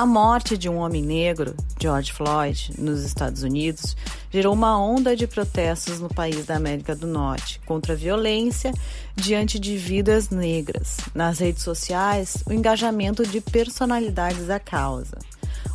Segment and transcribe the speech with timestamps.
[0.00, 3.94] A morte de um homem negro, George Floyd, nos Estados Unidos,
[4.30, 8.72] gerou uma onda de protestos no país da América do Norte contra a violência
[9.14, 10.96] diante de vidas negras.
[11.14, 15.18] Nas redes sociais, o engajamento de personalidades da causa.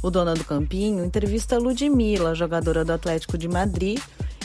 [0.01, 3.99] O Dona do Campinho entrevista Ludmilla, jogadora do Atlético de Madrid,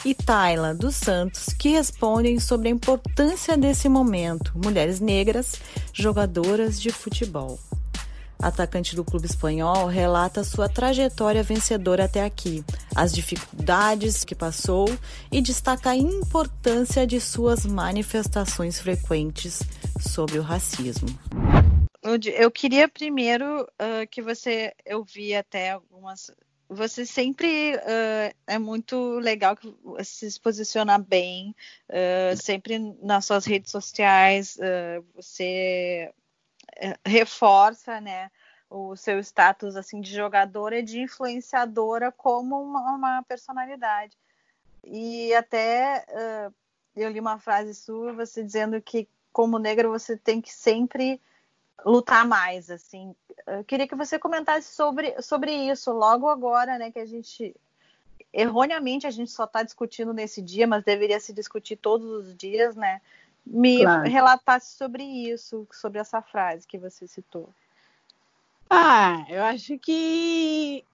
[0.04, 5.54] e Tayla dos Santos, que respondem sobre a importância desse momento, mulheres negras,
[5.94, 7.58] jogadoras de futebol
[8.42, 14.86] atacante do clube espanhol, relata sua trajetória vencedora até aqui, as dificuldades que passou
[15.30, 19.62] e destaca a importância de suas manifestações frequentes
[20.00, 21.08] sobre o racismo.
[22.02, 26.30] Eu queria primeiro uh, que você, eu vi até algumas.
[26.66, 31.54] Você sempre uh, é muito legal que se posicionar bem,
[31.90, 34.56] uh, sempre nas suas redes sociais,
[35.14, 36.10] você
[37.04, 38.30] reforça, né,
[38.68, 44.16] o seu status assim de jogadora e de influenciadora como uma, uma personalidade.
[44.84, 46.54] E até uh,
[46.96, 51.20] eu li uma frase sua, você dizendo que como negra você tem que sempre
[51.84, 53.14] lutar mais, assim.
[53.46, 57.54] Eu queria que você comentasse sobre, sobre isso logo agora, né, que a gente
[58.32, 62.76] erroneamente a gente só está discutindo nesse dia, mas deveria se discutir todos os dias,
[62.76, 63.00] né?
[63.46, 64.08] Me claro.
[64.08, 67.48] relatasse sobre isso, sobre essa frase que você citou.
[68.68, 70.84] Ah, eu acho que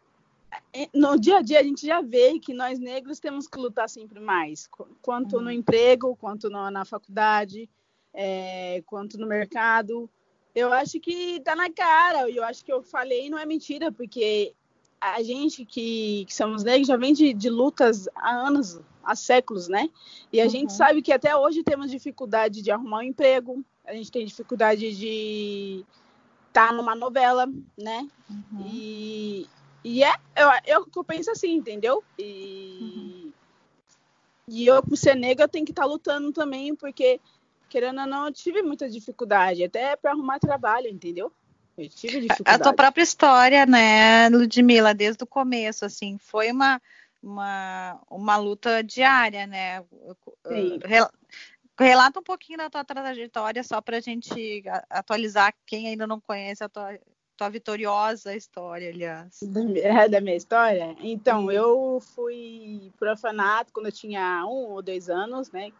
[0.73, 3.89] é, no dia a dia a gente já vê que nós negros temos que lutar
[3.89, 4.69] sempre mais,
[5.03, 5.43] quanto uhum.
[5.43, 7.69] no emprego, quanto na faculdade,
[8.15, 10.09] é, quanto no mercado.
[10.55, 13.93] Eu acho que tá na cara, e eu acho que eu falei não é mentira,
[13.93, 14.55] porque
[15.01, 19.69] a gente que, que somos negros já vem de, de lutas há anos há séculos,
[19.69, 19.89] né?
[20.33, 20.51] E a uhum.
[20.51, 24.97] gente sabe que até hoje temos dificuldade de arrumar um emprego, a gente tem dificuldade
[24.97, 25.85] de
[26.49, 27.47] estar tá numa novela,
[27.79, 28.09] né?
[28.29, 28.67] Uhum.
[28.67, 29.49] E,
[29.85, 32.03] e é, eu, eu, eu penso assim, entendeu?
[32.19, 33.33] E, uhum.
[34.49, 37.21] e eu, por ser negra, eu tenho que estar tá lutando também, porque,
[37.69, 41.33] querendo ou não, eu tive muita dificuldade, até para arrumar trabalho, entendeu?
[41.77, 42.57] Eu tive dificuldade.
[42.57, 46.81] A tua própria história, né, Ludmilla, desde o começo, assim, foi uma
[47.27, 49.85] uma, uma luta diária, né?
[50.47, 50.79] Sim.
[51.79, 56.65] Relata um pouquinho da tua trajetória, só para a gente atualizar quem ainda não conhece
[56.65, 56.99] a tua,
[57.37, 59.41] tua vitoriosa história, aliás.
[59.43, 60.97] Da, da minha história?
[61.01, 65.71] Então, eu fui pro orfanato quando eu tinha um ou dois anos, né?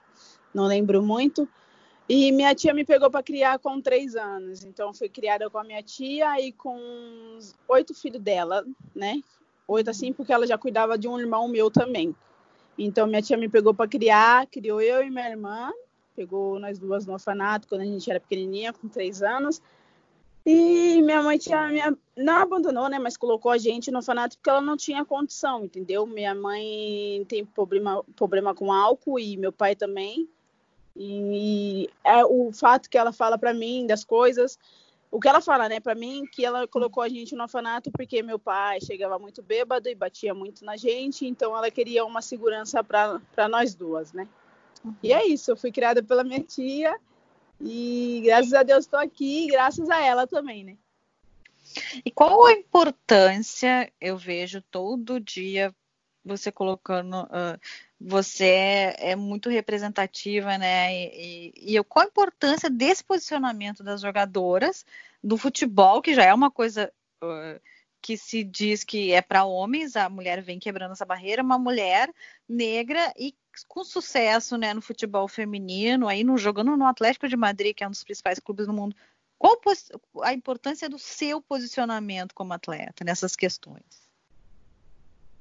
[0.53, 1.49] Não lembro muito.
[2.09, 4.65] E minha tia me pegou para criar com três anos.
[4.65, 9.21] Então, fui criada com a minha tia e com oito filhos dela, né?
[9.69, 12.15] oito assim, porque ela já cuidava de um irmão meu também.
[12.79, 15.73] Então minha tia me pegou para criar, criou eu e minha irmã,
[16.15, 19.61] pegou nós duas no orfanato quando a gente era pequenininha, com três anos.
[20.45, 24.49] E minha mãe tinha, minha, não abandonou, né, mas colocou a gente no orfanato porque
[24.49, 26.07] ela não tinha condição, entendeu?
[26.07, 30.29] Minha mãe tem problema, problema com álcool e meu pai também.
[30.97, 34.59] E é o fato que ela fala para mim das coisas,
[35.11, 38.23] o que ela fala, né, para mim, que ela colocou a gente no orfanato porque
[38.23, 42.83] meu pai chegava muito bêbado e batia muito na gente, então ela queria uma segurança
[42.83, 44.27] para nós duas, né?
[44.85, 44.95] Uhum.
[45.03, 46.99] E é isso, eu fui criada pela minha tia
[47.61, 50.77] e graças a Deus estou aqui, graças a ela também, né?
[52.05, 55.75] E qual a importância, eu vejo todo dia
[56.25, 57.61] você colocando, uh,
[58.01, 60.95] você é, é, muito representativa, né?
[60.95, 64.85] E, e, e, qual a importância desse posicionamento das jogadoras
[65.23, 66.93] do futebol, que já é uma coisa
[67.23, 67.61] uh,
[68.03, 72.13] que se diz que é para homens, a mulher vem quebrando essa barreira, uma mulher
[72.49, 73.35] negra e
[73.67, 77.89] com sucesso, né, no futebol feminino, aí no jogando no Atlético de Madrid, que é
[77.89, 78.95] um dos principais clubes do mundo.
[79.39, 79.59] Qual
[80.23, 84.06] a importância do seu posicionamento como atleta nessas questões?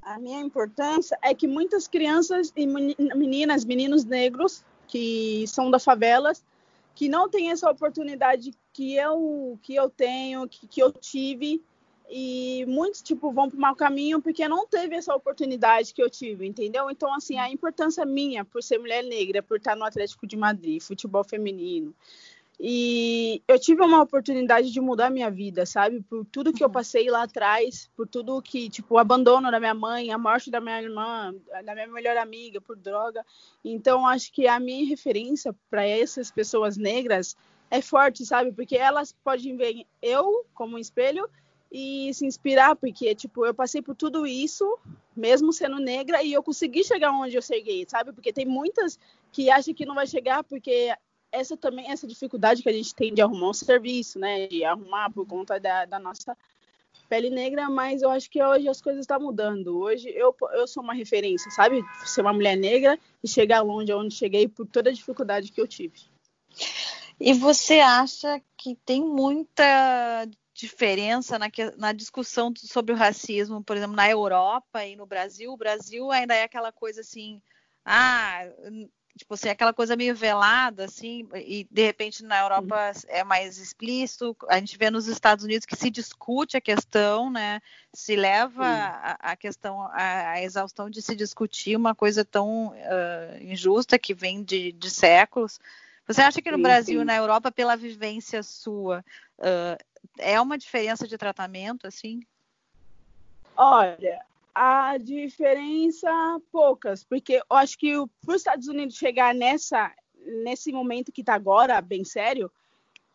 [0.06, 6.46] A minha importância é que muitas crianças e meninas, meninos negros que são da favelas,
[6.94, 11.62] que não têm essa oportunidade que eu que eu tenho, que, que eu tive,
[12.08, 16.10] e muitos tipo vão para o mau caminho porque não teve essa oportunidade que eu
[16.10, 16.90] tive, entendeu?
[16.92, 20.82] Então assim, a importância minha por ser mulher negra, por estar no Atlético de Madrid,
[20.82, 21.96] futebol feminino,
[22.60, 26.02] e eu tive uma oportunidade de mudar minha vida, sabe?
[26.02, 26.74] Por tudo que eu uhum.
[26.74, 30.62] passei lá atrás, por tudo que, tipo, o abandono da minha mãe, a morte da
[30.62, 31.36] minha irmã,
[31.66, 33.26] da minha melhor amiga por droga.
[33.64, 37.36] Então, acho que a minha referência para essas pessoas negras
[37.70, 38.52] é forte, sabe?
[38.52, 41.30] Porque elas podem ver eu como um espelho
[41.72, 44.80] e se inspirar, porque, tipo, eu passei por tudo isso,
[45.14, 48.14] mesmo sendo negra, e eu consegui chegar onde eu cheguei, sabe?
[48.14, 48.98] Porque tem muitas
[49.32, 50.96] que acham que não vai chegar porque
[51.36, 54.48] essa também essa dificuldade que a gente tem de arrumar um serviço, né?
[54.48, 56.36] De arrumar por conta da, da nossa
[57.10, 59.80] pele negra, mas eu acho que hoje as coisas estão mudando.
[59.80, 61.84] Hoje eu, eu sou uma referência, sabe?
[62.06, 65.68] Ser uma mulher negra e chegar longe onde cheguei por toda a dificuldade que eu
[65.68, 65.94] tive.
[67.20, 71.48] E você acha que tem muita diferença na,
[71.78, 75.52] na discussão sobre o racismo, por exemplo, na Europa e no Brasil?
[75.52, 77.42] O Brasil ainda é aquela coisa assim,
[77.86, 78.42] ah,
[79.18, 84.36] tipo assim, aquela coisa meio velada, assim, e de repente na Europa é mais explícito.
[84.50, 87.62] A gente vê nos Estados Unidos que se discute a questão, né?
[87.94, 93.42] Se leva a, a, questão, a, a, exaustão de se discutir uma coisa tão uh,
[93.42, 95.60] injusta que vem de, de, séculos.
[96.06, 99.04] Você acha que no sim, Brasil e na Europa, pela vivência sua,
[99.40, 99.84] uh,
[100.20, 102.22] é uma diferença de tratamento, assim?
[103.56, 104.22] Olha,
[104.56, 106.10] a diferença
[106.50, 107.92] poucas, porque eu acho que
[108.26, 109.94] para os Estados Unidos chegar nessa
[110.44, 112.50] nesse momento que está agora bem sério,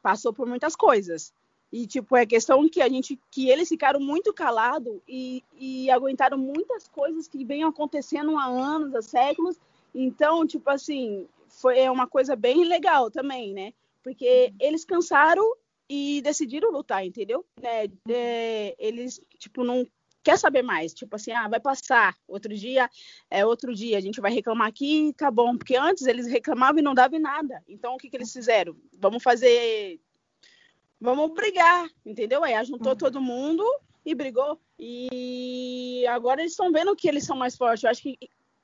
[0.03, 1.33] passou por muitas coisas.
[1.73, 6.37] E tipo, é questão que a gente que eles ficaram muito calados e, e aguentaram
[6.37, 9.57] muitas coisas que vêm acontecendo há anos, há séculos.
[9.95, 13.73] Então, tipo assim, foi é uma coisa bem legal também, né?
[14.03, 15.45] Porque eles cansaram
[15.89, 17.45] e decidiram lutar, entendeu?
[17.63, 19.87] É, é, eles tipo não
[20.22, 22.88] quer saber mais, tipo assim, ah, vai passar, outro dia
[23.31, 26.82] é outro dia, a gente vai reclamar aqui, tá bom, porque antes eles reclamavam e
[26.82, 27.62] não davam nada.
[27.69, 28.76] Então o que que eles fizeram?
[28.99, 30.00] Vamos fazer
[31.00, 32.44] vamos brigar, entendeu?
[32.44, 32.99] Aí juntou uhum.
[32.99, 33.64] todo mundo
[34.05, 34.61] e brigou.
[34.78, 37.84] E agora eles estão vendo que eles são mais fortes.
[37.84, 38.19] Eu acho que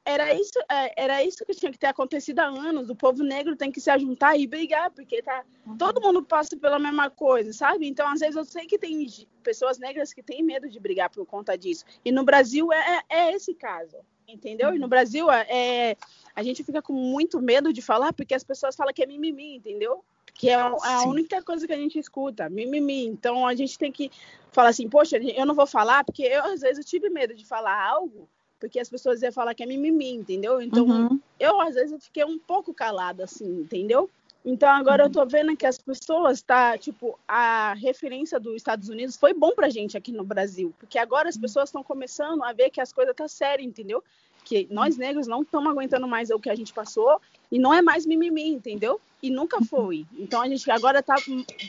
[0.07, 2.89] era isso, é, era isso que tinha que ter acontecido há anos.
[2.89, 5.77] O povo negro tem que se juntar e brigar, porque tá uhum.
[5.77, 7.89] todo mundo passa pela mesma coisa, sabe?
[7.89, 9.05] Então, às vezes eu sei que tem
[9.43, 11.85] pessoas negras que têm medo de brigar por conta disso.
[12.05, 13.97] E no Brasil é, é, é esse caso,
[14.29, 14.73] entendeu?
[14.73, 14.89] E no uhum.
[14.89, 15.97] Brasil é, é,
[16.37, 19.57] a gente fica com muito medo de falar porque as pessoas falam que é mimimi,
[19.57, 20.05] entendeu?
[20.35, 23.07] Que é a, única coisa que a gente escuta, mimimi.
[23.07, 24.11] Então a gente tem que
[24.53, 27.45] falar assim, poxa, eu não vou falar porque eu às vezes eu tive medo de
[27.45, 30.61] falar algo porque as pessoas iam falar que é mimimi, entendeu?
[30.61, 31.21] Então, uhum.
[31.39, 34.11] eu às vezes eu fiquei um pouco calada, assim, entendeu?
[34.45, 35.09] Então, agora uhum.
[35.09, 39.51] eu tô vendo que as pessoas, tá, tipo, a referência dos Estados Unidos foi bom
[39.51, 41.43] pra gente aqui no Brasil, porque agora as uhum.
[41.43, 44.05] pessoas estão começando a ver que as coisas tá sérias, entendeu?
[44.45, 45.01] Que nós uhum.
[45.01, 47.21] negros não estamos aguentando mais o que a gente passou
[47.51, 49.01] e não é mais mimimi, entendeu?
[49.21, 50.07] E nunca foi.
[50.17, 51.17] Então, a gente agora tá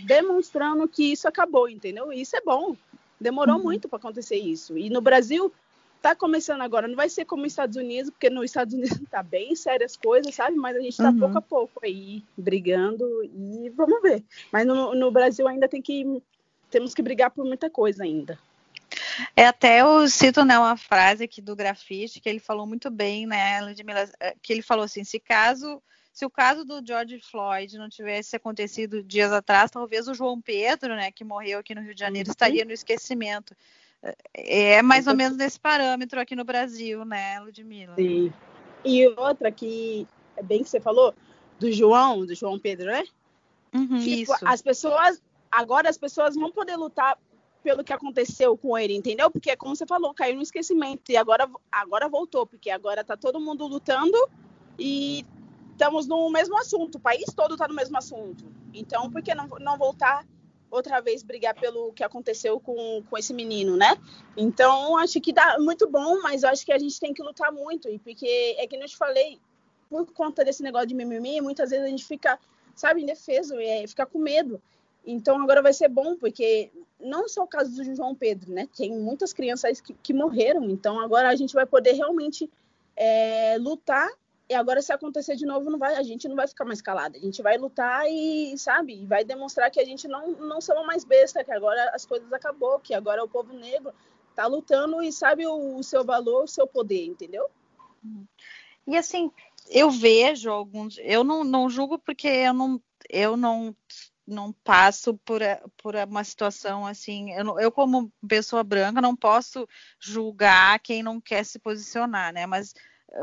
[0.05, 2.13] demonstrando que isso acabou, entendeu?
[2.13, 2.75] E isso é bom.
[3.19, 3.63] Demorou uhum.
[3.63, 4.77] muito para acontecer isso.
[4.77, 5.51] E no Brasil,
[6.07, 9.21] tá começando agora, não vai ser como nos Estados Unidos, porque nos Estados Unidos tá
[9.21, 10.56] bem sérias coisas, sabe?
[10.56, 11.19] Mas a gente tá uhum.
[11.19, 14.24] pouco a pouco aí brigando e vamos ver.
[14.51, 16.21] Mas no, no Brasil ainda tem que
[16.69, 18.39] temos que brigar por muita coisa ainda.
[19.36, 23.25] É até eu cito né, uma frase aqui do grafite que ele falou muito bem,
[23.25, 25.81] né, Ludmilla, eh, que ele falou assim, se caso
[26.13, 30.95] se o caso do George Floyd não tivesse acontecido dias atrás, talvez o João Pedro,
[30.95, 32.31] né, que morreu aqui no Rio de Janeiro, uhum.
[32.31, 33.56] estaria no esquecimento.
[34.33, 37.95] É mais ou então menos nesse parâmetro aqui no Brasil, né, Ludmila?
[37.95, 38.31] Sim.
[38.85, 41.13] E outra que é bem que você falou,
[41.59, 43.03] do João, do João Pedro, né?
[43.73, 44.47] Uhum, tipo, isso.
[44.47, 45.21] as pessoas,
[45.51, 47.17] agora as pessoas vão poder lutar
[47.63, 49.29] pelo que aconteceu com ele, entendeu?
[49.29, 53.41] Porque, como você falou, caiu no esquecimento e agora, agora voltou, porque agora tá todo
[53.41, 54.17] mundo lutando
[54.79, 55.25] e
[55.71, 58.45] estamos no mesmo assunto, o país todo está no mesmo assunto.
[58.73, 60.25] Então, por que não, não voltar
[60.69, 63.97] outra vez brigar pelo que aconteceu com, com esse menino, né?
[64.35, 67.87] Então, acho que dá muito bom, mas acho que a gente tem que lutar muito,
[67.99, 69.39] porque é que eu te falei,
[69.89, 72.39] por conta desse negócio de mimimi, muitas vezes a gente fica,
[72.75, 74.61] sabe, indefeso, e fica com medo.
[75.06, 78.68] Então, agora vai ser bom, porque não só o caso do João Pedro, né?
[78.75, 82.49] Tem muitas crianças que, que morreram, então agora a gente vai poder realmente
[82.95, 84.09] é, lutar
[84.49, 87.18] e agora, se acontecer de novo, não vai, a gente não vai ficar mais calada.
[87.18, 91.04] A gente vai lutar e, sabe, vai demonstrar que a gente não, não somos mais
[91.04, 93.94] besta, que agora as coisas acabou, que agora o povo negro
[94.33, 97.49] tá lutando e sabe o, o seu valor, o seu poder, entendeu?
[98.85, 99.30] E assim,
[99.69, 103.75] eu vejo alguns, eu não, não julgo porque eu não, eu não
[104.25, 105.39] não passo por,
[105.77, 107.31] por uma situação assim.
[107.31, 109.66] Eu, eu, como pessoa branca, não posso
[110.01, 112.45] julgar quem não quer se posicionar, né?
[112.45, 112.73] Mas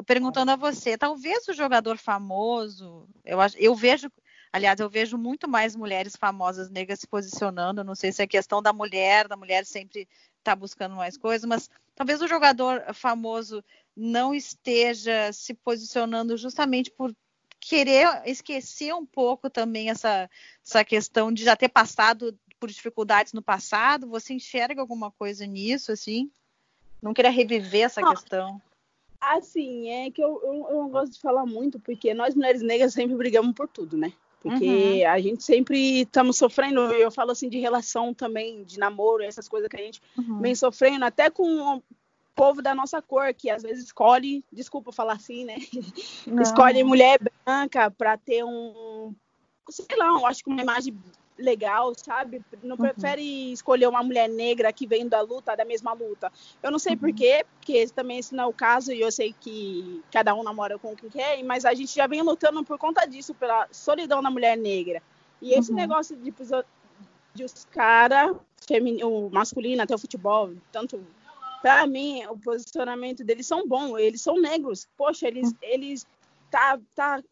[0.06, 4.10] perguntando a você, talvez o jogador famoso, eu, eu vejo,
[4.52, 8.62] aliás, eu vejo muito mais mulheres famosas negras se posicionando, não sei se é questão
[8.62, 13.64] da mulher, da mulher sempre está buscando mais coisas, mas talvez o jogador famoso
[13.96, 17.14] não esteja se posicionando justamente por
[17.60, 20.28] querer esquecer um pouco também essa,
[20.66, 24.08] essa questão de já ter passado por dificuldades no passado.
[24.08, 26.30] Você enxerga alguma coisa nisso, assim?
[27.00, 28.10] Não queria reviver essa não.
[28.10, 28.62] questão.
[29.32, 32.92] Assim, é que eu, eu, eu, não gosto de falar muito, porque nós mulheres negras
[32.92, 34.12] sempre brigamos por tudo, né?
[34.40, 35.10] Porque uhum.
[35.10, 39.68] a gente sempre estamos sofrendo, eu falo assim de relação também, de namoro, essas coisas
[39.68, 40.40] que a gente uhum.
[40.40, 41.82] vem sofrendo, até com o
[42.34, 45.56] povo da nossa cor, que às vezes escolhe, desculpa falar assim, né?
[46.26, 46.42] Não.
[46.42, 49.14] Escolhe mulher branca para ter um,
[49.70, 50.94] sei lá, eu acho que uma imagem
[51.38, 52.42] legal, sabe?
[52.62, 52.82] Não uhum.
[52.82, 56.32] prefere escolher uma mulher negra que vem da luta, da mesma luta.
[56.62, 56.98] Eu não sei uhum.
[56.98, 60.78] porquê, porque também esse não é o caso, e eu sei que cada um namora
[60.78, 64.30] com quem quer, mas a gente já vem lutando por conta disso, pela solidão da
[64.30, 65.02] mulher negra.
[65.42, 65.76] E esse uhum.
[65.76, 66.32] negócio de,
[67.34, 68.36] de os caras,
[69.02, 71.04] o masculino, até o futebol, tanto.
[71.60, 74.86] Para mim, o posicionamento deles são bons, eles são negros.
[74.98, 75.56] Poxa, eles, uhum.
[75.62, 76.06] eles
[76.50, 77.22] tá, tá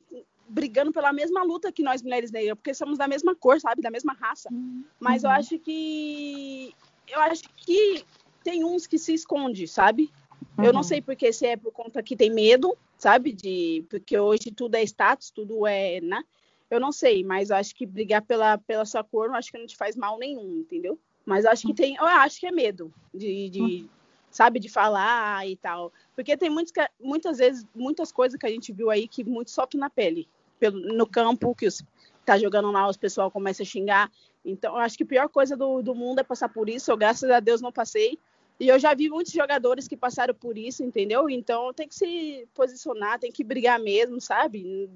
[0.49, 3.91] brigando pela mesma luta que nós mulheres negras, porque somos da mesma cor, sabe, da
[3.91, 4.49] mesma raça.
[4.53, 4.85] Uhum.
[5.01, 5.37] Mas eu uhum.
[5.37, 6.75] acho que
[7.09, 8.05] eu acho que
[8.43, 10.11] tem uns que se esconde, sabe?
[10.59, 10.65] Uhum.
[10.65, 10.85] Eu não uhum.
[10.85, 14.83] sei porque se é por conta que tem medo, sabe, de porque hoje tudo é
[14.83, 16.23] status, tudo é, né?
[16.71, 19.59] Eu não sei, mas eu acho que brigar pela pela sua cor, eu acho que
[19.59, 20.99] não te faz mal nenhum, entendeu?
[21.25, 23.89] Mas eu acho que tem, eu acho que é medo de, de uhum.
[24.33, 25.93] Sabe, de falar e tal.
[26.17, 29.79] Porque tem muitos, muitas vezes, muitas coisas que a gente viu aí que muito sofre
[29.79, 30.27] na pele,
[30.59, 31.85] pelo, no campo, que os,
[32.25, 34.11] tá jogando lá, os pessoal começa a xingar.
[34.45, 36.91] Então, eu acho que a pior coisa do, do mundo é passar por isso.
[36.91, 38.19] Eu, graças a Deus, não passei.
[38.59, 41.29] E eu já vi muitos jogadores que passaram por isso, entendeu?
[41.29, 44.89] Então, tem que se posicionar, tem que brigar mesmo, sabe?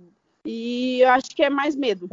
[0.45, 2.09] E eu acho que é mais medo.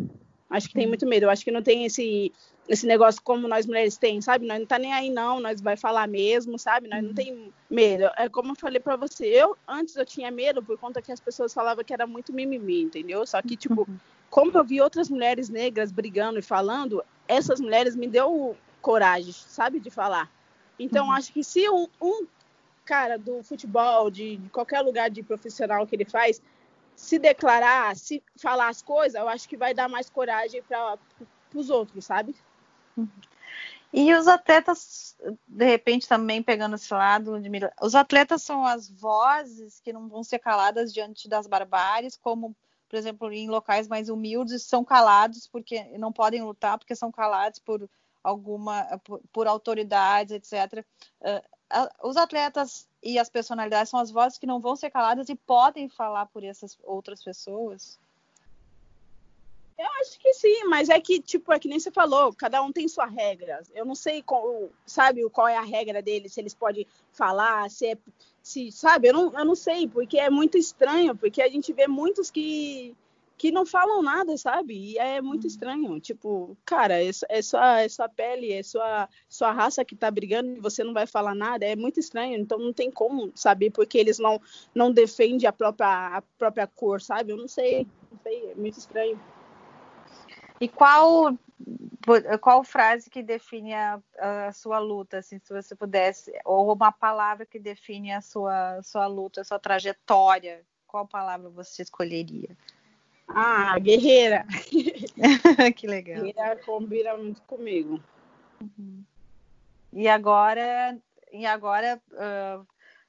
[0.54, 1.24] Acho que tem muito medo.
[1.24, 2.32] Eu acho que não tem esse
[2.70, 4.46] esse negócio como nós mulheres tem, sabe?
[4.46, 6.88] Nós não tá nem aí não, nós vai falar mesmo, sabe?
[6.88, 7.16] Nós não uhum.
[7.16, 8.06] tem medo.
[8.16, 11.20] É como eu falei para você, eu antes eu tinha medo por conta que as
[11.20, 13.26] pessoas falavam que era muito mimimi, entendeu?
[13.26, 13.98] Só que tipo, uhum.
[14.30, 19.80] como eu vi outras mulheres negras brigando e falando, essas mulheres me deu coragem, sabe,
[19.80, 20.32] de falar.
[20.80, 21.14] Então uhum.
[21.14, 22.28] acho que se um, um
[22.86, 26.40] cara do futebol, de, de qualquer lugar de profissional que ele faz,
[26.96, 30.98] se declarar, se falar as coisas, eu acho que vai dar mais coragem para
[31.54, 32.36] os outros, sabe?
[33.92, 35.16] E os atletas,
[35.48, 37.34] de repente, também pegando esse lado,
[37.80, 42.56] os atletas são as vozes que não vão ser caladas diante das barbáries, como,
[42.90, 47.60] por exemplo, em locais mais humildes, são calados porque não podem lutar porque são calados
[47.60, 47.88] por
[48.24, 50.84] alguma, por, por autoridades, etc.
[51.22, 51.44] Uh,
[52.02, 55.90] os atletas e as personalidades são as vozes que não vão ser caladas e podem
[55.90, 58.00] falar por essas outras pessoas.
[59.78, 62.72] Eu acho que sim, mas é que, tipo, é que nem você falou, cada um
[62.72, 63.62] tem sua regra.
[63.74, 67.88] Eu não sei qual, sabe, qual é a regra deles, se eles podem falar, se
[67.88, 67.98] é.
[68.42, 71.88] Se, sabe, eu não, eu não sei, porque é muito estranho, porque a gente vê
[71.88, 72.94] muitos que,
[73.38, 74.74] que não falam nada, sabe?
[74.74, 75.48] E é muito uhum.
[75.48, 76.00] estranho.
[76.00, 80.52] Tipo, cara, é, é, sua, é sua pele, é sua, sua raça que tá brigando
[80.52, 81.66] e você não vai falar nada.
[81.66, 82.38] É muito estranho.
[82.40, 84.42] Então não tem como saber porque eles não,
[84.74, 87.32] não defendem a própria, a própria cor, sabe?
[87.32, 87.88] Eu não sei.
[88.12, 89.20] Não sei, é muito estranho.
[90.62, 91.38] E qual
[92.42, 97.46] qual frase que define a, a, sua luta, assim, se você pudesse, ou uma palavra
[97.46, 102.50] que define a sua, sua luta, a sua trajetória, qual palavra você escolheria?
[103.28, 104.46] Ah, guerreira.
[105.76, 106.24] que legal.
[106.24, 108.02] Guerreira combina muito comigo.
[108.62, 109.04] Uhum.
[109.92, 110.98] E agora,
[111.32, 112.66] e agora uh,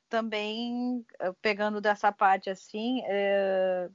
[0.08, 3.90] também uh, pegando dessa parte assim, uh,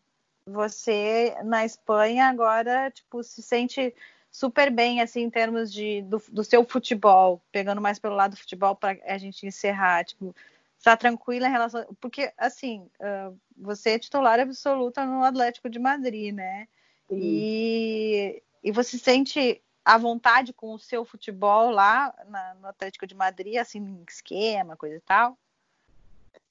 [0.46, 3.94] você na Espanha agora tipo se sente
[4.32, 8.38] super bem assim em termos de do, do seu futebol, pegando mais pelo lado do
[8.38, 10.36] futebol para a gente encerrar, tipo,
[10.80, 16.34] está tranquila em relação, porque assim, uh, você é titular absoluta no Atlético de Madrid,
[16.34, 16.68] né?
[17.12, 23.16] E, e você sente à vontade com o seu futebol lá na, no Atlético de
[23.16, 25.38] Madrid, assim, esquema, coisa e tal?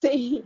[0.01, 0.45] Sim,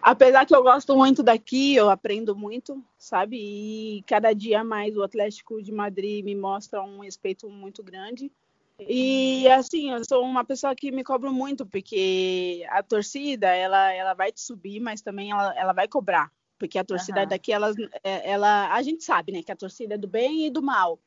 [0.00, 3.36] apesar que eu gosto muito daqui, eu aprendo muito, sabe?
[3.36, 8.32] E cada dia mais o Atlético de Madrid me mostra um respeito muito grande.
[8.78, 14.14] E assim, eu sou uma pessoa que me cobro muito, porque a torcida, ela, ela
[14.14, 16.30] vai te subir, mas também ela, ela vai cobrar.
[16.58, 17.28] Porque a torcida uhum.
[17.28, 20.50] daqui, ela, é, ela, a gente sabe, né, que a torcida é do bem e
[20.50, 20.98] do mal.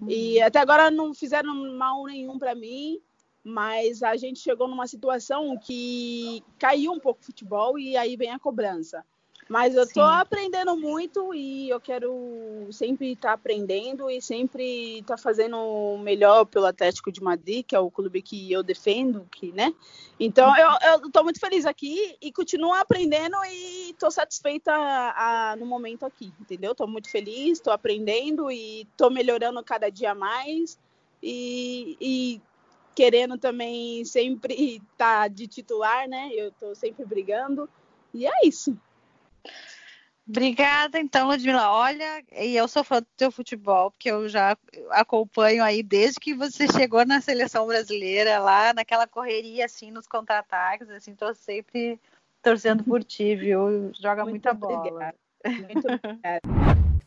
[0.00, 0.10] Uhum.
[0.10, 3.00] E até agora não fizeram mal nenhum para mim
[3.42, 8.30] mas a gente chegou numa situação que caiu um pouco o futebol e aí vem
[8.30, 9.04] a cobrança.
[9.50, 15.16] Mas eu estou aprendendo muito e eu quero sempre estar tá aprendendo e sempre estar
[15.16, 19.26] tá fazendo o melhor pelo Atlético de Madrid, que é o clube que eu defendo,
[19.28, 19.74] que, né?
[20.20, 25.66] Então eu estou muito feliz aqui e continuo aprendendo e estou satisfeita a, a, no
[25.66, 26.70] momento aqui, entendeu?
[26.70, 30.78] Estou muito feliz, estou aprendendo e estou melhorando cada dia mais
[31.20, 32.40] e, e
[32.94, 34.86] querendo também sempre estar
[35.26, 36.30] tá de titular, né?
[36.34, 37.68] Eu estou sempre brigando.
[38.14, 38.78] E é isso.
[40.30, 41.72] Obrigada, então, Ludmila.
[41.72, 44.56] Olha, e eu sou fã do teu futebol, porque eu já
[44.90, 50.88] acompanho aí desde que você chegou na seleção brasileira, lá naquela correria, assim, nos contra-ataques,
[50.90, 51.98] assim, tô sempre
[52.40, 53.90] torcendo por ti, viu?
[54.00, 55.14] Joga Muito muita bola.
[55.44, 56.40] Muito obrigada.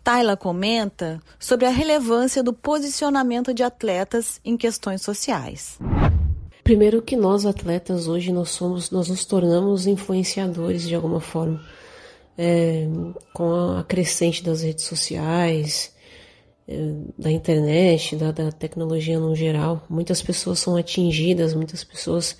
[0.04, 5.80] Tayla comenta sobre a relevância do posicionamento de atletas em questões sociais.
[6.62, 11.62] Primeiro que nós atletas hoje nós somos, nós nos tornamos influenciadores de alguma forma
[12.38, 12.88] é,
[13.34, 15.94] com a crescente das redes sociais,
[16.68, 16.74] é,
[17.18, 19.86] da internet, da, da, tecnologia no geral.
[19.90, 22.38] Muitas pessoas são atingidas, muitas pessoas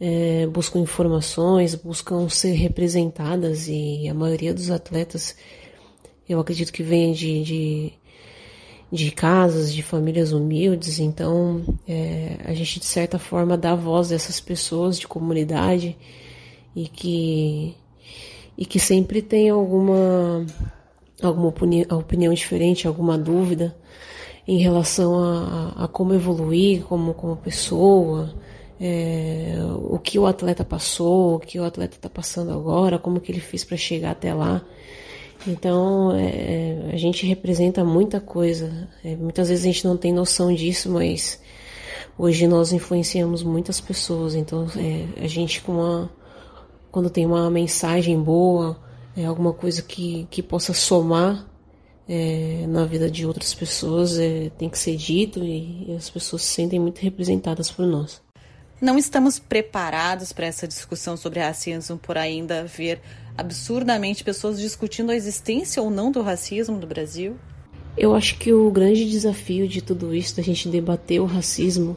[0.00, 5.36] é, buscam informações, buscam ser representadas e a maioria dos atletas,
[6.28, 7.92] eu acredito que vem de, de,
[8.90, 14.14] de casas, de famílias humildes, então é, a gente de certa forma dá voz a
[14.14, 15.96] essas pessoas de comunidade
[16.74, 17.76] e que
[18.62, 20.46] e que sempre tem alguma,
[21.20, 23.74] alguma opini opinião diferente, alguma dúvida
[24.46, 28.32] em relação a, a como evoluir como, como pessoa,
[28.80, 29.56] é,
[29.90, 33.40] o que o atleta passou, o que o atleta está passando agora, como que ele
[33.40, 34.64] fez para chegar até lá.
[35.44, 38.88] Então, é, a gente representa muita coisa.
[39.04, 41.40] É, muitas vezes a gente não tem noção disso, mas
[42.16, 44.36] hoje nós influenciamos muitas pessoas.
[44.36, 46.21] Então, é, a gente com uma
[46.92, 48.78] quando tem uma mensagem boa,
[49.16, 51.48] é alguma coisa que, que possa somar
[52.06, 56.42] é, na vida de outras pessoas, é, tem que ser dito e, e as pessoas
[56.42, 58.20] se sentem muito representadas por nós.
[58.78, 63.00] Não estamos preparados para essa discussão sobre racismo por ainda ver
[63.38, 67.36] absurdamente pessoas discutindo a existência ou não do racismo no Brasil?
[67.96, 71.96] Eu acho que o grande desafio de tudo isso, da gente debater o racismo,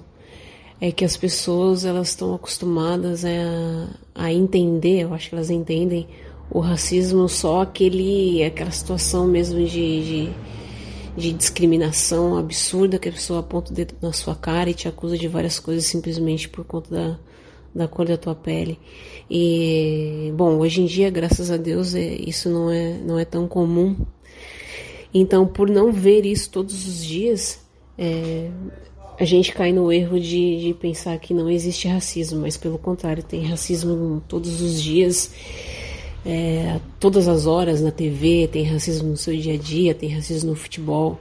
[0.79, 6.08] é que as pessoas elas estão acostumadas a, a entender, eu acho que elas entendem
[6.50, 10.29] o racismo só aquele aquela situação mesmo de, de,
[11.17, 15.17] de, discriminação absurda que a pessoa aponta o dedo na sua cara e te acusa
[15.17, 17.20] de várias coisas simplesmente por conta da,
[17.74, 18.79] da cor da tua pele.
[19.29, 23.48] E bom, hoje em dia, graças a Deus, é, isso não é não é tão
[23.48, 23.96] comum.
[25.14, 27.66] Então, por não ver isso todos os dias,
[27.98, 28.51] é,
[29.18, 33.24] a gente cai no erro de, de pensar que não existe racismo, mas pelo contrário,
[33.24, 35.32] tem racismo todos os dias,
[36.25, 40.50] é, todas as horas na TV, tem racismo no seu dia a dia, tem racismo
[40.50, 41.20] no futebol,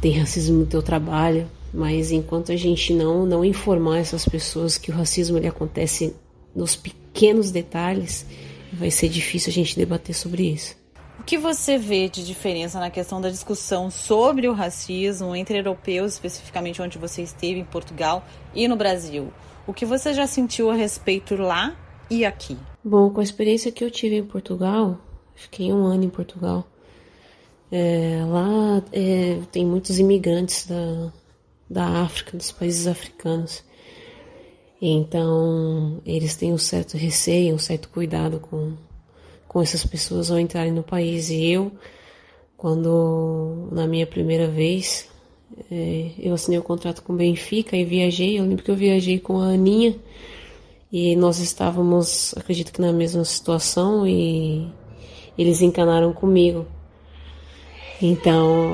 [0.00, 4.90] tem racismo no teu trabalho, mas enquanto a gente não, não informar essas pessoas que
[4.90, 6.14] o racismo ele acontece
[6.54, 8.24] nos pequenos detalhes,
[8.72, 10.83] vai ser difícil a gente debater sobre isso.
[11.24, 16.12] O que você vê de diferença na questão da discussão sobre o racismo entre europeus,
[16.12, 18.22] especificamente onde você esteve, em Portugal
[18.54, 19.32] e no Brasil?
[19.66, 21.74] O que você já sentiu a respeito lá
[22.10, 22.58] e aqui?
[22.84, 24.98] Bom, com a experiência que eu tive em Portugal,
[25.34, 26.62] fiquei um ano em Portugal.
[27.72, 31.10] É, lá é, tem muitos imigrantes da,
[31.70, 33.64] da África, dos países africanos.
[34.78, 38.74] Então, eles têm um certo receio, um certo cuidado com,
[39.54, 41.30] com essas pessoas ao entrarem no país.
[41.30, 41.70] E eu,
[42.56, 45.08] quando na minha primeira vez,
[45.70, 48.36] é, eu assinei o um contrato com o Benfica e viajei.
[48.36, 49.94] Eu lembro que eu viajei com a Aninha
[50.90, 54.68] e nós estávamos, acredito que na mesma situação e
[55.38, 56.66] eles encanaram comigo.
[58.02, 58.72] Então,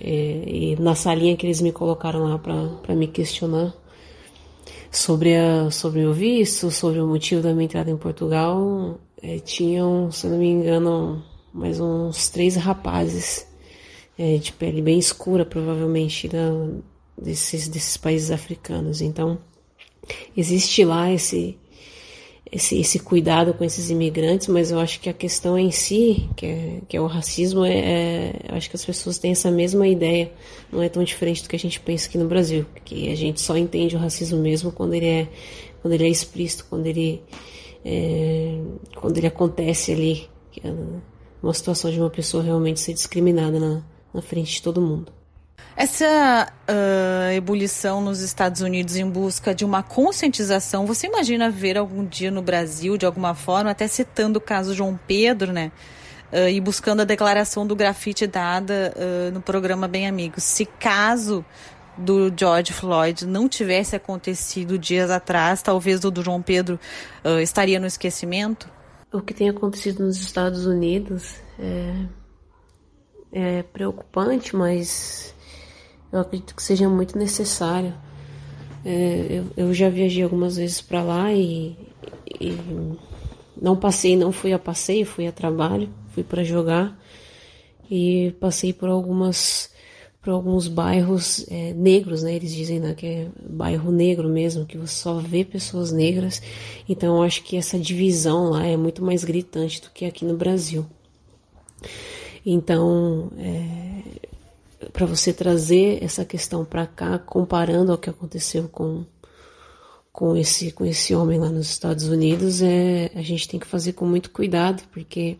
[0.00, 3.74] é, na salinha que eles me colocaram lá para me questionar
[4.88, 10.10] sobre, a, sobre o visto, sobre o motivo da minha entrada em Portugal, é, tinham,
[10.10, 13.46] se não me engano, mais uns três rapazes
[14.18, 16.50] é, de pele bem escura, provavelmente, da,
[17.16, 19.00] desses, desses países africanos.
[19.00, 19.38] Então,
[20.36, 21.56] existe lá esse,
[22.50, 26.46] esse, esse cuidado com esses imigrantes, mas eu acho que a questão em si, que
[26.46, 29.86] é, que é o racismo, é, é, eu acho que as pessoas têm essa mesma
[29.86, 30.32] ideia,
[30.72, 33.40] não é tão diferente do que a gente pensa aqui no Brasil, que a gente
[33.40, 35.28] só entende o racismo mesmo quando ele é,
[35.80, 37.22] quando ele é explícito, quando ele
[37.84, 38.60] é,
[38.96, 40.28] quando ele acontece ali,
[40.62, 40.72] é
[41.42, 43.82] uma situação de uma pessoa realmente ser discriminada na,
[44.14, 45.12] na frente de todo mundo.
[45.74, 52.04] Essa uh, ebulição nos Estados Unidos em busca de uma conscientização, você imagina ver algum
[52.04, 55.72] dia no Brasil, de alguma forma, até citando o caso João Pedro, né?
[56.30, 60.44] Uh, e buscando a declaração do grafite dada uh, no programa Bem Amigos.
[60.44, 61.44] Se caso
[61.96, 66.78] do George Floyd não tivesse acontecido dias atrás, talvez o do João Pedro
[67.24, 68.68] uh, estaria no esquecimento?
[69.12, 72.06] O que tem acontecido nos Estados Unidos é,
[73.32, 75.34] é preocupante, mas
[76.10, 77.94] eu acredito que seja muito necessário.
[78.84, 81.76] É, eu, eu, já viajei algumas vezes para lá e,
[82.40, 82.58] e,
[83.60, 85.88] não passei, não fui a passeio, fui a trabalho.
[86.08, 86.98] fui para jogar
[87.90, 89.71] e passei por algumas
[90.22, 92.34] por alguns bairros é, negros, né?
[92.34, 96.40] Eles dizem né, que é bairro negro mesmo, que você só vê pessoas negras.
[96.88, 100.36] Então eu acho que essa divisão lá é muito mais gritante do que aqui no
[100.36, 100.86] Brasil.
[102.46, 109.04] Então, é, para você trazer essa questão para cá, comparando ao que aconteceu com
[110.12, 113.94] com esse com esse homem lá nos Estados Unidos, é a gente tem que fazer
[113.94, 115.38] com muito cuidado, porque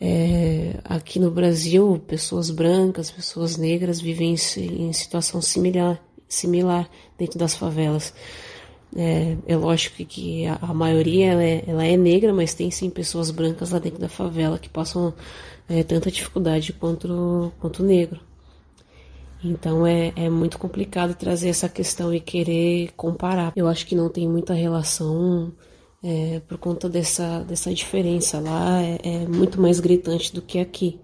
[0.00, 7.38] é, aqui no Brasil, pessoas brancas, pessoas negras vivem em, em situação similar, similar dentro
[7.38, 8.12] das favelas.
[8.96, 12.88] É, é lógico que, a, a, maioria ela é, ela é, negra, mas tem sim
[12.90, 15.12] pessoas brancas lá dentro da favela que passam
[15.68, 18.20] é, tanta dificuldade quanto, quanto o negro.
[19.42, 23.52] Então é, é muito complicado trazer essa questão e querer comparar.
[23.54, 25.52] Eu acho que não tem muita relação
[26.04, 28.38] é, por conta dessa, dessa diferença.
[28.38, 31.00] Lá é, é, muito mais gritante do que aqui.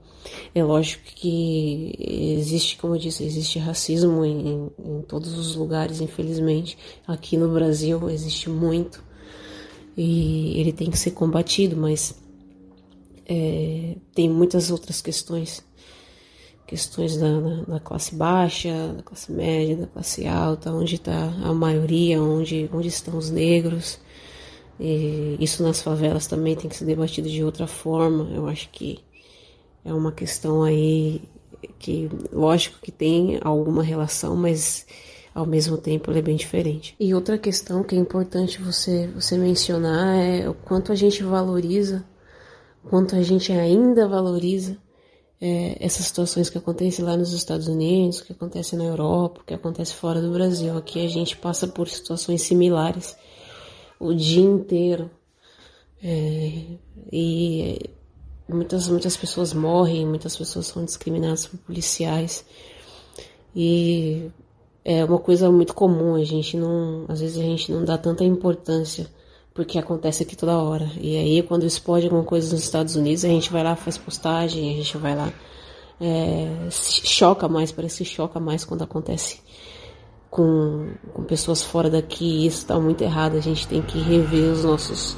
[0.55, 1.95] É lógico que
[2.39, 6.77] existe, como eu disse, existe racismo em, em todos os lugares, infelizmente.
[7.07, 9.03] Aqui no Brasil existe muito
[9.97, 12.15] e ele tem que ser combatido, mas
[13.27, 15.65] é, tem muitas outras questões
[16.67, 22.23] questões da, da, classe baixa, da classe média, da classe alta, onde está a maioria,
[22.23, 23.99] onde, onde estão os negros.
[24.81, 28.31] E isso nas favelas também tem que ser debatido de outra forma.
[28.35, 28.99] Eu acho que
[29.85, 31.21] é uma questão aí
[31.79, 34.87] que, lógico que tem alguma relação, mas
[35.35, 36.97] ao mesmo tempo ela é bem diferente.
[36.99, 42.03] E outra questão que é importante você, você mencionar é o quanto a gente valoriza,
[42.89, 44.79] quanto a gente ainda valoriza
[45.39, 49.95] é, essas situações que acontecem lá nos Estados Unidos, que acontecem na Europa, que acontecem
[49.95, 50.75] fora do Brasil.
[50.77, 53.15] Aqui a gente passa por situações similares
[54.01, 55.11] o dia inteiro.
[56.03, 56.63] É,
[57.13, 57.79] e
[58.49, 62.45] muitas, muitas pessoas morrem, muitas pessoas são discriminadas por policiais.
[63.55, 64.31] E
[64.85, 68.25] é uma coisa muito comum, a gente não, às vezes a gente não dá tanta
[68.25, 69.07] importância
[69.53, 70.91] porque acontece aqui toda hora.
[70.99, 74.73] E aí quando explode alguma coisa nos Estados Unidos, a gente vai lá, faz postagem,
[74.73, 75.33] a gente vai lá,
[76.01, 79.41] é, choca mais, parece que choca mais quando acontece
[80.31, 83.37] com, com pessoas fora daqui, isso está muito errado.
[83.37, 85.17] A gente tem que rever os nossos,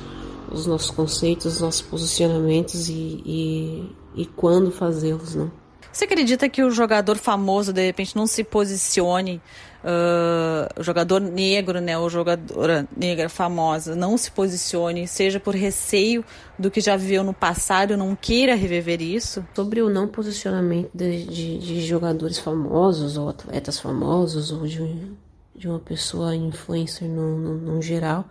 [0.51, 5.62] os nossos conceitos, os nossos posicionamentos e, e, e quando fazê-los, não?
[5.93, 9.43] Você acredita que o jogador famoso, de repente, não se posicione,
[9.85, 16.25] uh, o jogador negro, né, ou jogadora negra famosa, não se posicione, seja por receio
[16.59, 19.45] do que já viveu no passado, não queira reviver isso?
[19.55, 25.13] Sobre o não posicionamento de, de, de jogadores famosos, ou atletas famosos, ou de,
[25.55, 28.25] de uma pessoa influencer no, no, no geral,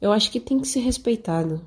[0.00, 1.60] eu acho que tem que ser respeitado.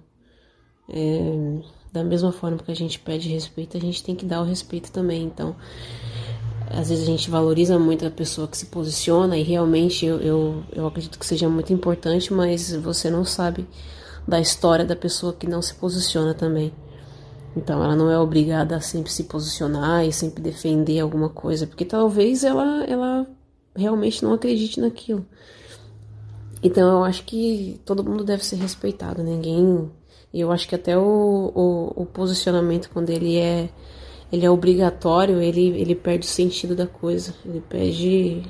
[0.89, 4.45] É da mesma forma que a gente pede respeito, a gente tem que dar o
[4.45, 5.23] respeito também.
[5.23, 5.55] Então,
[6.69, 10.63] às vezes a gente valoriza muito a pessoa que se posiciona e realmente eu, eu,
[10.71, 13.67] eu acredito que seja muito importante, mas você não sabe
[14.27, 16.71] da história da pessoa que não se posiciona também.
[17.55, 21.83] Então ela não é obrigada a sempre se posicionar e sempre defender alguma coisa, porque
[21.83, 23.27] talvez ela, ela
[23.75, 25.25] realmente não acredite naquilo.
[26.61, 29.89] Então eu acho que todo mundo deve ser respeitado, ninguém
[30.33, 33.69] e eu acho que até o, o, o, posicionamento, quando ele é,
[34.31, 37.33] ele é obrigatório, ele, ele perde o sentido da coisa.
[37.43, 38.43] Ele perde,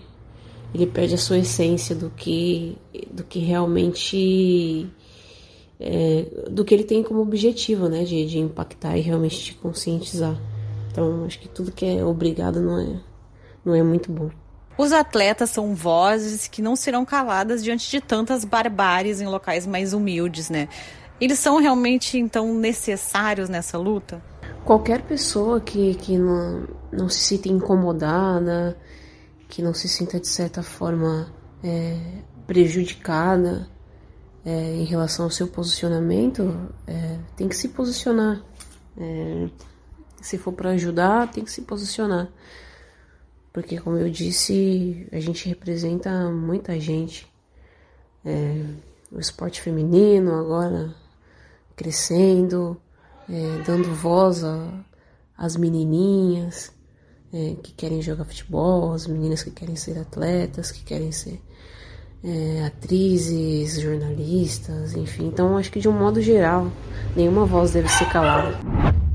[0.74, 2.78] ele perde a sua essência do que,
[3.12, 4.90] do que realmente.
[5.80, 8.04] É, do que ele tem como objetivo, né?
[8.04, 10.38] De, de impactar e realmente te conscientizar.
[10.92, 13.00] Então, acho que tudo que é obrigado não é,
[13.64, 14.30] não é muito bom.
[14.78, 19.94] Os atletas são vozes que não serão caladas diante de tantas barbáries em locais mais
[19.94, 20.68] humildes, né?
[21.20, 24.22] Eles são realmente, então, necessários nessa luta?
[24.64, 28.78] Qualquer pessoa que, que não, não se sinta incomodada,
[29.50, 31.98] que não se sinta, de certa forma, é,
[32.48, 33.68] prejudicada
[34.46, 38.42] é, em relação ao seu posicionamento, é, tem que se posicionar.
[38.98, 39.50] É,
[40.22, 42.30] se for para ajudar, tem que se posicionar.
[43.52, 47.28] Porque, como eu disse, a gente representa muita gente.
[48.24, 48.64] É,
[49.12, 50.94] o esporte feminino agora
[51.80, 52.76] crescendo,
[53.30, 54.44] é, dando voz
[55.38, 56.74] às menininhas
[57.34, 61.42] é, que querem jogar futebol, as meninas que querem ser atletas, que querem ser
[62.22, 65.28] é, atrizes, jornalistas, enfim.
[65.28, 66.70] Então, acho que de um modo geral,
[67.16, 68.60] nenhuma voz deve ser calada.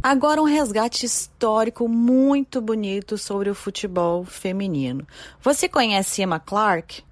[0.02, 5.06] Agora um resgate histórico muito bonito sobre o futebol feminino.
[5.42, 7.02] Você conhece Emma Clark?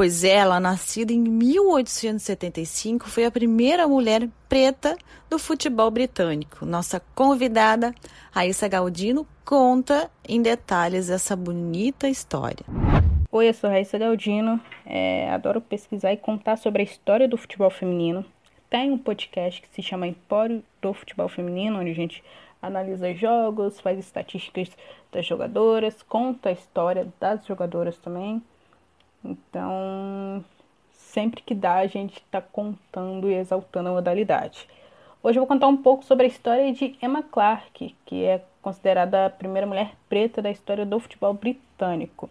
[0.00, 4.96] Pois ela, nascida em 1875, foi a primeira mulher preta
[5.28, 6.64] do futebol britânico.
[6.64, 7.94] Nossa convidada,
[8.32, 12.64] Raíssa Galdino, conta em detalhes essa bonita história.
[13.30, 17.68] Oi, eu sou Raíssa Galdino, é, adoro pesquisar e contar sobre a história do futebol
[17.68, 18.24] feminino.
[18.70, 22.24] Tem um podcast que se chama Empório do Futebol Feminino, onde a gente
[22.62, 24.70] analisa jogos, faz estatísticas
[25.12, 28.42] das jogadoras, conta a história das jogadoras também.
[29.24, 30.44] Então,
[30.92, 34.66] sempre que dá, a gente está contando e exaltando a modalidade.
[35.22, 39.26] Hoje eu vou contar um pouco sobre a história de Emma Clark, que é considerada
[39.26, 42.30] a primeira mulher preta da história do futebol britânico.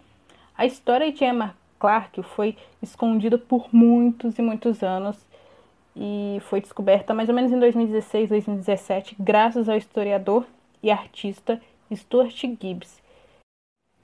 [0.58, 5.24] A história de Emma Clark foi escondida por muitos e muitos anos
[5.96, 10.46] e foi descoberta mais ou menos em 2016, 2017, graças ao historiador
[10.82, 11.62] e artista
[11.94, 13.02] Stuart Gibbs,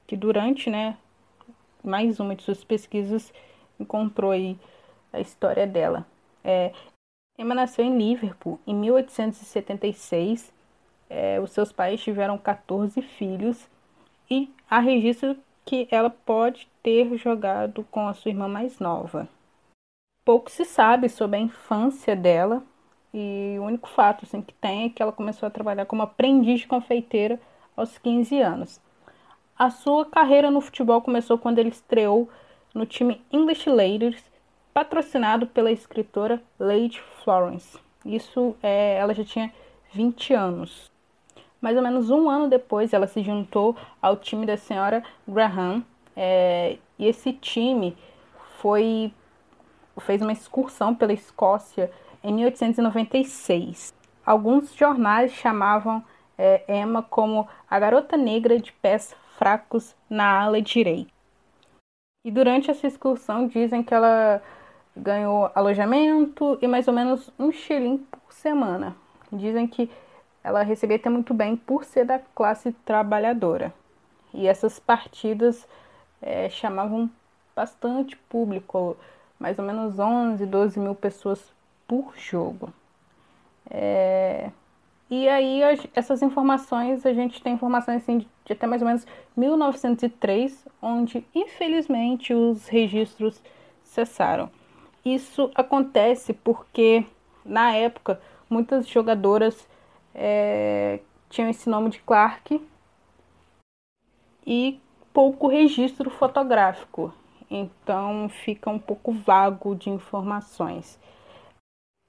[0.06, 0.98] que durante né,
[1.88, 3.34] mais uma de suas pesquisas
[3.80, 4.58] encontrou aí
[5.12, 6.06] a história dela.
[6.44, 6.72] É,
[7.38, 10.54] Emma nasceu em Liverpool em 1876.
[11.10, 13.70] É, os seus pais tiveram 14 filhos
[14.30, 19.28] e há registro que ela pode ter jogado com a sua irmã mais nova.
[20.24, 22.64] Pouco se sabe sobre a infância dela
[23.14, 26.62] e o único fato assim, que tem é que ela começou a trabalhar como aprendiz
[26.62, 27.40] de confeiteira
[27.76, 28.82] aos 15 anos.
[29.58, 32.30] A sua carreira no futebol começou quando ele estreou
[32.74, 34.22] no time English Ladies,
[34.74, 37.80] patrocinado pela escritora Lady Florence.
[38.06, 39.54] Isso é, ela já tinha
[39.94, 40.92] 20 anos.
[41.62, 45.86] Mais ou menos um ano depois, ela se juntou ao time da senhora Graham.
[46.18, 47.96] É, e esse time
[48.60, 49.14] foi
[50.02, 51.90] fez uma excursão pela Escócia
[52.22, 53.94] em 1896.
[54.26, 56.04] Alguns jornais chamavam
[56.38, 61.12] é, Emma como a garota negra de pés fracos na ala direita.
[62.24, 64.42] E durante essa excursão dizem que ela
[64.96, 68.96] ganhou alojamento e mais ou menos um shilling por semana.
[69.32, 69.90] Dizem que
[70.44, 73.74] ela recebia até muito bem por ser da classe trabalhadora.
[74.34, 75.68] E essas partidas
[76.22, 77.10] é, chamavam
[77.56, 78.98] bastante público,
[79.40, 81.54] mais ou menos 11, 12 mil pessoas
[81.88, 82.74] por jogo.
[83.70, 84.50] É,
[85.10, 85.62] e aí
[85.94, 89.06] essas informações, a gente tem informações assim, de, de até mais ou menos
[89.38, 93.42] 1903, onde infelizmente os registros
[93.84, 94.50] cessaram.
[95.04, 97.06] Isso acontece porque
[97.46, 99.68] na época muitas jogadoras
[100.14, 102.60] é, tinham esse nome de Clark
[104.46, 104.80] e
[105.14, 107.14] pouco registro fotográfico,
[107.50, 111.00] então fica um pouco vago de informações.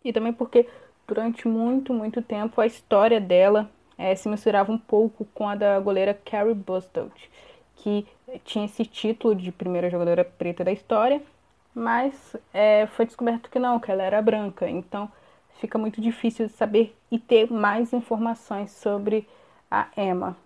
[0.03, 0.69] E também porque
[1.07, 5.79] durante muito, muito tempo, a história dela é, se misturava um pouco com a da
[5.79, 7.15] goleira Carrie Bustold,
[7.77, 8.07] que
[8.45, 11.23] tinha esse título de primeira jogadora preta da história,
[11.75, 14.69] mas é, foi descoberto que não, que ela era branca.
[14.69, 15.11] Então
[15.61, 19.27] fica muito difícil de saber e ter mais informações sobre
[19.71, 20.37] a Emma.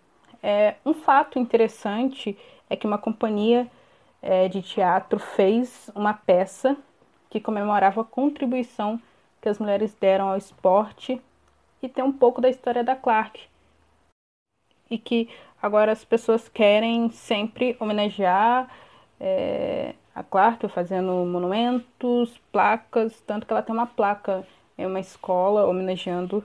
[0.42, 2.36] É, um fato interessante
[2.68, 3.66] é que uma companhia
[4.50, 6.76] de teatro fez uma peça
[7.30, 9.00] que comemorava a contribuição
[9.40, 11.20] que as mulheres deram ao esporte
[11.82, 13.40] e tem um pouco da história da Clark.
[14.90, 15.28] E que
[15.62, 18.68] agora as pessoas querem sempre homenagear
[19.18, 25.66] é, a Clark fazendo monumentos, placas, tanto que ela tem uma placa em uma escola
[25.66, 26.44] homenageando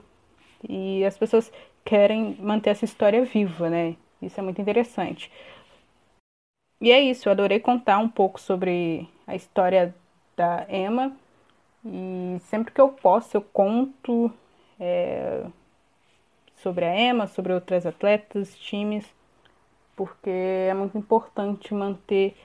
[0.68, 1.52] e as pessoas
[1.84, 3.96] querem manter essa história viva, né?
[4.20, 5.30] Isso é muito interessante.
[6.80, 9.94] E é isso, eu adorei contar um pouco sobre a história
[10.36, 11.16] da Emma
[11.86, 14.32] e sempre que eu posso, eu conto
[14.78, 15.44] é,
[16.62, 19.04] sobre a Emma, sobre outras atletas, times,
[19.94, 22.36] porque é muito importante manter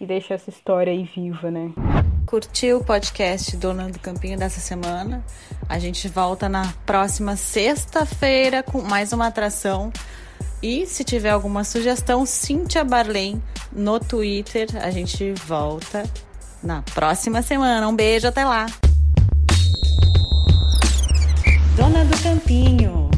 [0.00, 1.72] e deixar essa história aí viva, né?
[2.26, 5.24] Curtiu o podcast Dona do Campinho dessa semana?
[5.68, 9.92] A gente volta na próxima sexta-feira com mais uma atração.
[10.62, 14.68] E se tiver alguma sugestão, Cíntia Barlém no Twitter.
[14.82, 16.02] A gente volta
[16.62, 17.88] na próxima semana.
[17.88, 18.66] Um beijo, até lá.
[21.76, 23.10] Dona do Campinho.